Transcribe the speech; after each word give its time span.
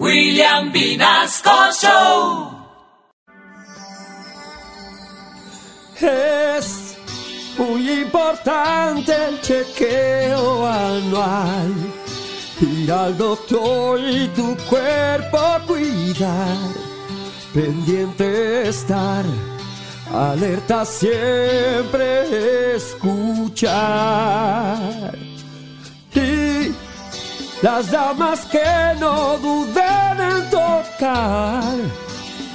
William 0.00 0.72
Vinasco 0.72 1.70
Show. 1.72 2.50
Es 6.00 6.96
muy 7.56 8.02
importante 8.02 9.12
el 9.28 9.40
chequeo 9.40 10.66
anual. 10.66 11.72
Ir 12.60 12.90
al 12.90 13.16
doctor 13.16 14.00
y 14.00 14.26
tu 14.28 14.56
cuerpo 14.68 15.60
cuidar. 15.66 16.56
Pendiente 17.52 18.68
estar. 18.68 19.24
Alerta 20.12 20.84
siempre 20.84 22.74
escuchar. 22.74 23.72
Y 26.14 26.74
las 27.62 27.90
damas 27.90 28.44
que 28.46 28.60
no 29.00 29.38
duden 29.38 29.83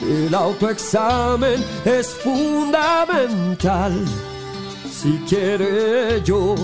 El 0.02 0.34
autoexamen 0.34 1.64
es 1.84 2.08
fundamental. 2.16 3.94
Si 4.90 5.20
quiere 5.28 6.22
yo, 6.24 6.56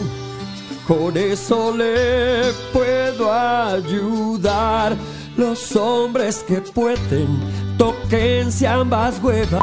con 0.88 1.17
eso 1.17 1.75
le 1.75 2.53
puedo 2.71 3.31
ayudar. 3.31 4.95
Los 5.35 5.75
hombres 5.75 6.45
que 6.48 6.61
pueden, 6.61 7.27
toquense 7.77 8.65
ambas 8.65 9.21
huevas. 9.21 9.62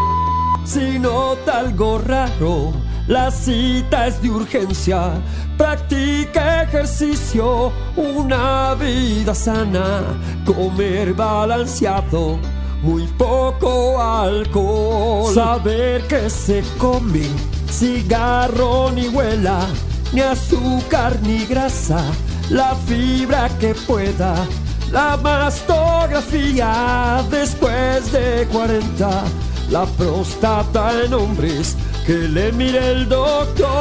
Si 0.65 0.99
nota 0.99 1.60
algo 1.60 1.99
raro, 1.99 2.73
la 3.09 3.30
cita 3.30 4.06
es 4.06 4.23
de 4.23 4.30
urgencia. 4.30 5.10
Practica 5.56 6.62
ejercicio, 6.62 7.73
una 7.97 8.74
vida 8.74 9.34
sana, 9.34 10.02
comer 10.45 11.15
balanceado, 11.15 12.38
muy 12.83 13.07
poco 13.19 14.01
alcohol. 14.01 15.35
Saber 15.35 16.07
que 16.07 16.30
se 16.30 16.62
come, 16.79 17.27
cigarro 17.71 18.90
ni 18.93 19.09
huela, 19.09 19.66
ni 20.12 20.21
azúcar 20.21 21.18
ni 21.23 21.45
grasa, 21.46 22.02
la 22.51 22.74
fibra 22.87 23.49
que 23.60 23.74
pueda. 23.74 24.34
La 24.90 25.16
mastografía 25.16 27.24
después 27.30 28.12
de 28.12 28.46
40, 28.52 29.24
la 29.73 29.87
próstata 29.87 31.02
en 31.02 31.15
hombres 31.15 31.74
que 32.06 32.28
le 32.28 32.52
mire 32.52 32.90
el 32.90 33.09
doctor. 33.09 33.71